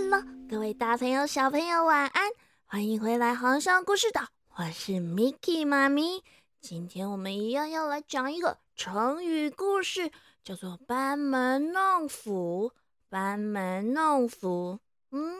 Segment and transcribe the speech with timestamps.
[0.00, 2.30] Hello，各位大朋友、小朋友晚安，
[2.66, 6.22] 欢迎回来皇上故事岛，我是 Miki 妈咪。
[6.60, 10.12] 今天我们一样要来讲一个成语故事，
[10.44, 12.70] 叫做“班门弄斧”。
[13.10, 14.78] 班门弄斧，
[15.10, 15.34] 嗯，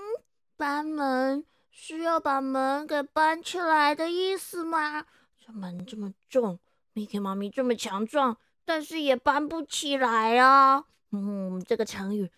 [0.57, 5.07] 班门是要把门给搬起来的意思吗？
[5.39, 6.59] 这门这么重
[6.95, 10.87] ，Miki 妈咪这么强壮，但是也搬不起来啊。
[11.13, 12.29] 嗯，这个成语。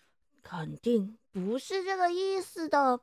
[0.51, 2.99] 肯定不是这个意思的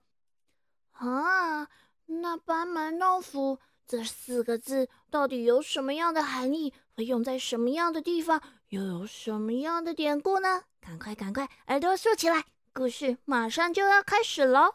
[0.93, 1.66] 啊！
[2.05, 3.59] 那“班门弄斧”
[3.89, 6.75] 这四个字到底有什么样的含义？
[6.95, 8.42] 会用在什么样的地方？
[8.69, 10.65] 又有什么样的典故呢？
[10.79, 12.45] 赶快，赶快，耳朵竖起来，
[12.75, 14.75] 故事马上就要开始喽！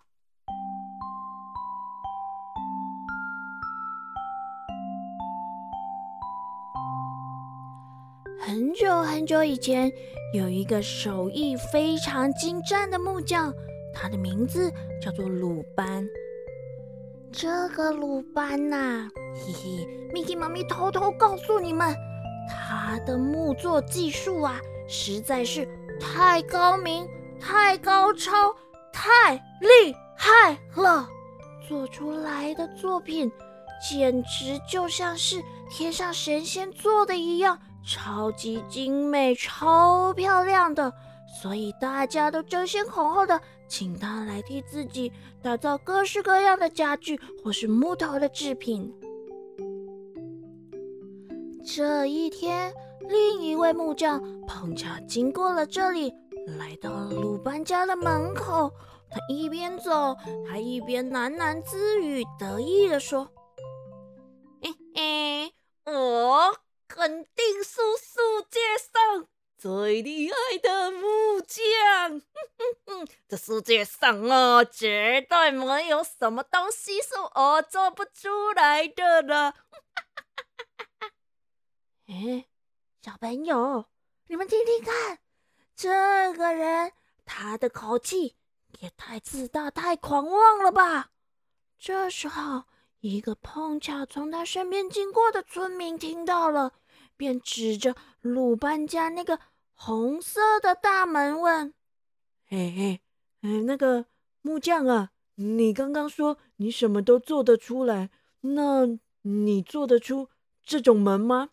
[8.45, 9.89] 很久很久以前，
[10.33, 13.53] 有一个手艺非常精湛的木匠，
[13.93, 14.69] 他的名字
[15.01, 16.05] 叫做鲁班。
[17.31, 21.95] 这个鲁班呐，嘿嘿，Miki 妈咪偷偷告诉你们，
[22.49, 25.65] 他的木作技术啊，实在是
[25.97, 27.07] 太高明、
[27.39, 28.53] 太高超、
[28.91, 31.07] 太厉害了，
[31.65, 33.31] 做出来的作品
[33.89, 37.57] 简直就像是天上神仙做的一样。
[37.85, 40.91] 超级精美、超漂亮的，
[41.41, 48.93] 所以大家都争先恐后的请他来替自己打造各式各样的家具或是木头的制品。
[51.65, 52.73] 这一天，
[53.07, 56.13] 另一位木匠碰巧经过了这里，
[56.57, 58.71] 来到了鲁班家的门口。
[59.09, 60.15] 他一边走，
[60.49, 63.29] 还一边喃喃自语，得意地说
[64.59, 65.53] ：“嘿嘿，
[65.85, 66.53] 我。”
[66.93, 68.19] 肯定是世
[68.51, 69.27] 界上
[69.57, 72.21] 最厉害的木匠。
[73.27, 79.55] 这世界上啊，绝对没有什么东西是我做不出来的了。
[82.05, 82.45] 哎，
[83.01, 83.85] 小朋友，
[84.27, 85.17] 你们听听看，
[85.75, 86.93] 这个人
[87.25, 88.35] 他的口气
[88.81, 91.09] 也太自大、太狂妄了吧？
[91.79, 92.65] 这时候，
[92.99, 96.73] 一个碰巧从他身边经过的村民听到了。
[97.15, 99.39] 便指着鲁班家那个
[99.73, 101.73] 红色的大门问
[102.47, 103.01] ：“嘿嘿，
[103.41, 104.05] 嗯，那个
[104.41, 108.09] 木匠啊，你刚刚说你什么都做得出来，
[108.41, 108.87] 那
[109.21, 110.29] 你做得出
[110.63, 111.49] 这种门吗？”“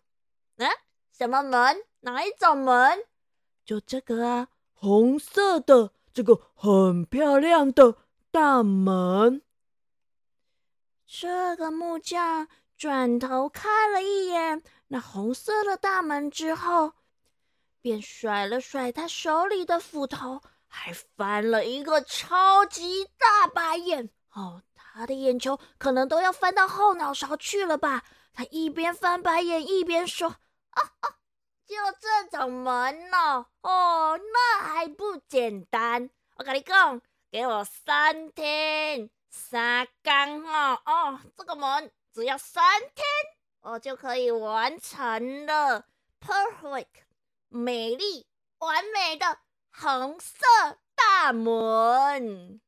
[0.57, 0.67] 啊，
[1.11, 1.83] 什么门？
[2.01, 2.99] 哪一种门
[3.65, 7.97] ？”“就这个啊，红色的，这个很漂亮的
[8.31, 9.41] 大门。”
[11.05, 12.47] 这个木匠
[12.77, 14.63] 转头看了一眼。
[14.93, 16.91] 那红色的大门之后，
[17.79, 24.09] 便甩了甩他手里的斧头，还翻了一个超级大白眼。
[24.33, 28.03] 哦，他的眼球可能都要翻到后脑勺去了吧？
[28.33, 30.27] 他一边翻白眼一边说
[30.71, 31.15] ：“啊啊，
[31.65, 36.09] 就这种门哦，哦，那还不简单？
[36.35, 37.01] 我跟你讲，
[37.31, 43.05] 给我三天三更哦，哦，这个门只要三天。”
[43.61, 45.85] 我就可以完成了
[46.19, 46.85] ，perfect，
[47.49, 48.25] 美丽
[48.59, 49.37] 完美的
[49.71, 50.37] 红色
[50.95, 52.59] 大门。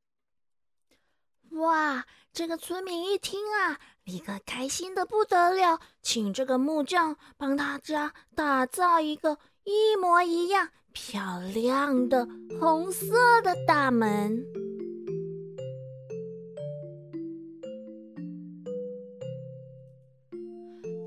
[1.52, 2.06] 哇！
[2.32, 12.28] 这个村民一听啊，立刻开心的不得了，请这个木匠帮他家打造一个一模一样漂亮的
[12.60, 14.63] 红色的大门。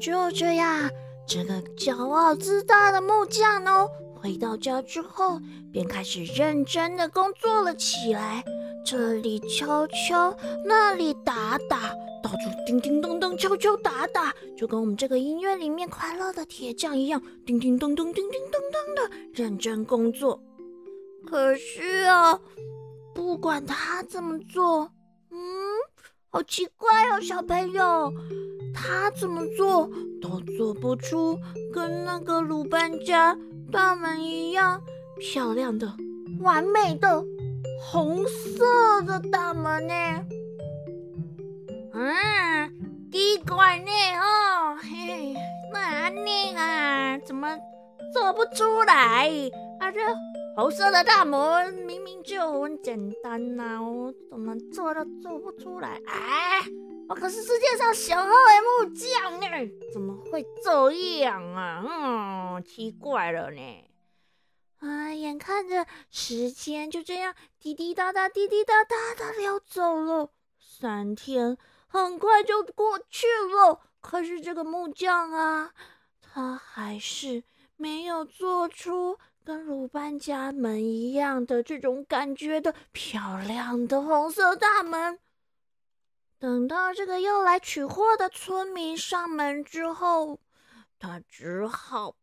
[0.07, 0.89] 就这样，
[1.27, 5.41] 这个骄傲自大的木匠呢，回到家之后，
[5.73, 8.45] 便开始认真的工作了起来。
[8.85, 10.33] 这里敲敲，
[10.65, 11.91] 那里打打，
[12.23, 20.41] 到处叮叮咚咚敲敲打打，就跟我们这个音乐里面快乐的铁匠一样，叮叮咚咚、叮叮咚咚的认真工作。
[21.27, 22.39] 可是啊，
[23.13, 24.89] 不管他怎么做，
[25.33, 25.37] 嗯，
[26.37, 28.13] 好奇怪哦，小朋友。
[28.75, 29.89] 他怎么做
[30.21, 31.39] 都做不出
[31.73, 33.35] 跟那个鲁班家
[33.73, 34.83] 大门一样
[35.19, 35.91] 漂亮的、
[36.41, 37.25] 完美的
[37.81, 39.95] 红色的大门呢？
[41.95, 42.71] 嗯，
[43.11, 43.91] 奇怪呢，
[44.21, 45.35] 哦，嘿，
[45.73, 47.49] 那你啊，怎么
[48.13, 49.31] 做不出来？
[49.81, 50.01] 啊，这
[50.57, 56.01] 红色的大门明明就很简单呐，我怎么做都做不出来？
[56.07, 56.63] 哎！
[57.11, 59.47] 我可是世界上小号的木匠呢，
[59.93, 61.85] 怎么会这样啊？
[62.57, 63.85] 嗯，奇怪了呢。
[64.79, 73.83] 啊，眼看着时间就这样滴滴答答、滴滴答答的流走了，三天很快就过去了。
[74.01, 75.75] 可是这个木匠啊，
[76.23, 77.45] 他还是
[77.77, 85.21] 没有做出跟鲁班家门一样的这种感觉的漂亮的红色大门。
[86.41, 90.41] 等到这个又来取货的村民上门之后，
[90.99, 92.17] 他只好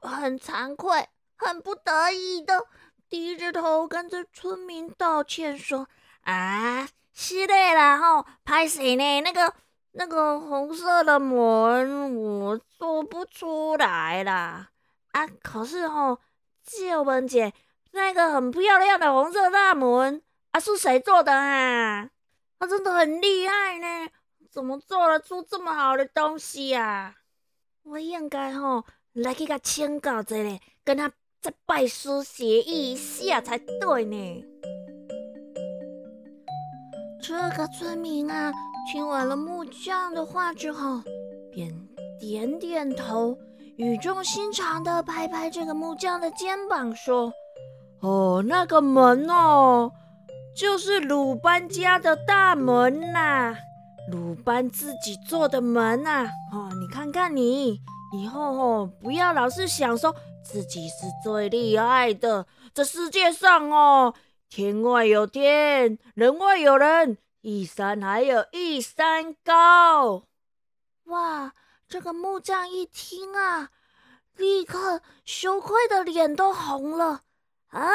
[0.00, 1.08] 很惭愧。
[1.34, 2.64] 很不得已的
[3.10, 5.88] 低着头跟着村民道歉说
[6.22, 9.20] ：“啊，是的啦，吼，拍谁呢？
[9.22, 9.52] 那个
[9.90, 14.70] 那个红色的门我做不出来啦。
[15.10, 16.20] 啊，可是吼，
[16.66, 17.52] 就文姐
[17.92, 22.10] 那个很漂亮的红色大门啊，是谁做的啊？
[22.58, 24.10] 他真的很厉害呢，
[24.50, 27.14] 怎么做得出这么好的东西呀？
[27.84, 34.44] 我应该吼来给他请教一下，跟他。”再拜师学艺一下才对呢。
[37.22, 38.52] 这个村民啊，
[38.90, 41.00] 听完了木匠的话之后，
[41.52, 41.72] 便
[42.18, 43.38] 点点头，
[43.76, 47.32] 语重心长的拍拍这个木匠的肩膀，说
[48.00, 49.92] ：“哦，那个门哦，
[50.56, 53.54] 就是鲁班家的大门呐，
[54.10, 56.24] 鲁班自己做的门呐。
[56.52, 57.80] 哦，你看看你，
[58.18, 60.14] 以后哦，不要老是想说。”
[60.46, 62.46] 自己是最厉害的。
[62.72, 64.14] 这世界上哦，
[64.48, 70.22] 天外有天，人外有人，一山还有一山高。
[71.06, 71.52] 哇！
[71.88, 73.70] 这个木匠一听啊，
[74.34, 77.22] 立刻羞愧的脸都红了
[77.68, 77.88] 啊！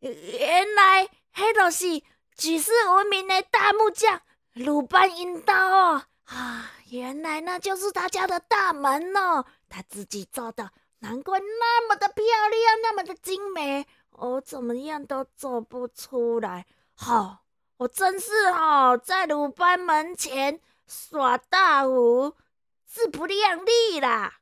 [0.00, 2.02] 原来黑老是
[2.36, 4.20] 举世闻名的大木匠
[4.52, 6.70] 鲁班银刀哦啊！
[6.90, 10.70] 原来那就是他家的大门哦，他自己做的。
[10.98, 16.66] 难怪那么的漂亮，那么的精美，我怎么样都做不出来。
[16.94, 17.44] 好，
[17.78, 22.34] 我真是好，在鲁班门前耍大胡，
[22.92, 24.40] 自不量力啦。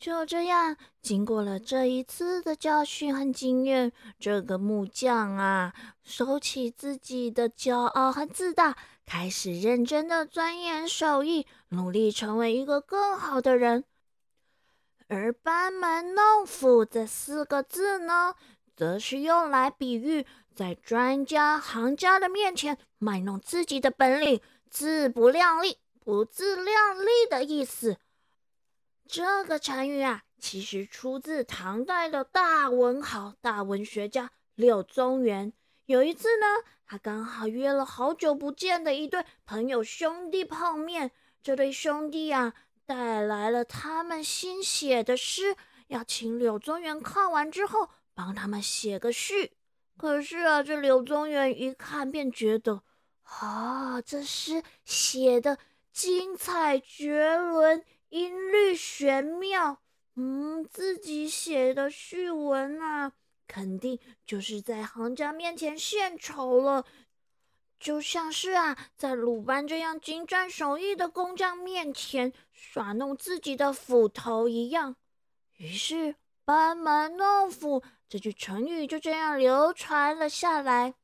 [0.00, 5.72] 就这样，经过了这一次的教训和经验，这个木匠啊，
[6.02, 8.76] 收起自己的骄傲和自大，
[9.06, 13.84] 开始认真的钻研手艺，努力成为一个更好的人。
[15.06, 18.34] 而“班门弄斧”这四个字呢，
[18.74, 27.96] 则是用来比喻在专家行家的面前卖弄自己的本领，自不量力、不自量力的意思。
[29.08, 35.52] 这个成语啊，其实出自唐代的大文豪、大文学家柳宗元。
[35.86, 36.46] 有一次呢，
[36.86, 41.10] 他刚好约了好久不见的一对朋友兄弟碰面，
[41.42, 42.54] 这对兄弟啊。
[42.86, 49.52] 带来了他们新写的诗，要请柳宗元看完之后帮他们写个序。
[49.96, 52.82] 可是啊，这柳宗元一看便觉得，
[53.22, 55.58] 啊，这诗写的
[55.94, 59.80] 精彩绝伦，音律玄妙，
[60.16, 63.12] 嗯，自己写的序文啊，
[63.46, 66.84] 肯定就是在行家面前献丑了。
[67.78, 74.96] 就像是啊，在鲁班这样精湛手艺的工匠面前耍弄自己的斧头一样。
[75.58, 80.94] 于是“班门弄斧”这句成语就这样流传了下来。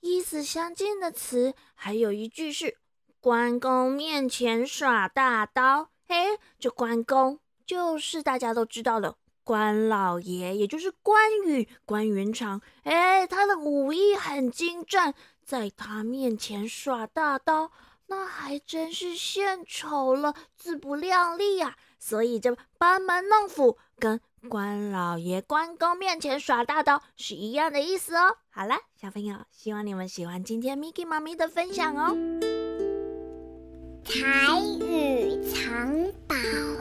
[0.00, 2.76] 意思相近的词还有一句是
[3.20, 5.90] “关公面前耍大刀”。
[6.08, 12.60] 嘿，这关公就是大家都知道的关老爷，也就是关羽关云长。
[12.82, 15.14] 哎，他的武艺很精湛。
[15.44, 17.72] 在他面前耍大刀，
[18.06, 21.76] 那还真是献丑了，自不量力呀！
[21.98, 28.36] 所以这班门弄斧跟关老爷、关公面前耍大刀是一样的意思哦。
[28.50, 32.59] 好了，小朋友，希望你们喜欢今天 Miki 妈咪的分享哦。
[34.04, 36.34] 台语藏宝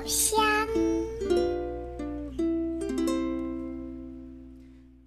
[0.05, 0.67] 箱。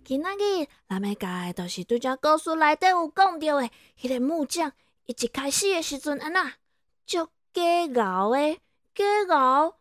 [0.05, 4.73] 今仔日咱要教的，就是对只故事内底有讲到的，迄个木匠，
[5.07, 6.53] 伊一开始的时阵安那，
[7.07, 8.59] 就假傲的，
[8.95, 9.05] 假
[9.35, 9.79] 傲，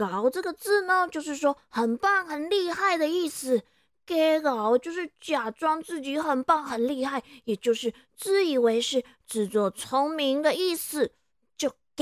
[0.00, 3.62] 傲这个字呢，就是说很棒、很厉害的意思。
[4.06, 4.16] 假
[4.50, 11.12] 傲就是假装自己很棒、很厉害，也就是自以为是、自作聪明的意思。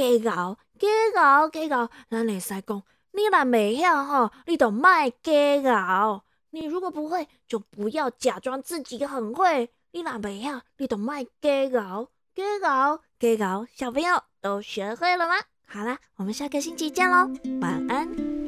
[0.00, 0.88] 就假傲，假
[1.22, 6.24] 傲，假傲，咱会使讲，你若未晓吼，你就卖假傲。
[6.50, 9.70] 你如果不会，就不要假装自己很会。
[9.92, 10.62] 你哪没呀？
[10.78, 13.66] 你就卖假搞，假搞，假搞。
[13.74, 15.34] 小朋友都学会了吗？
[15.66, 17.30] 好啦，我们下个星期见喽，
[17.60, 18.39] 晚安。